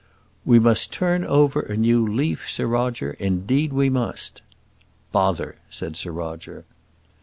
"We 0.45 0.57
must 0.57 0.91
turn 0.91 1.23
over 1.23 1.59
a 1.59 1.77
new 1.77 2.03
leaf, 2.07 2.49
Sir 2.49 2.65
Roger; 2.65 3.11
indeed 3.19 3.71
we 3.71 3.87
must." 3.91 4.41
"Bother," 5.11 5.57
said 5.69 5.95
Sir 5.95 6.09
Roger. 6.11 6.65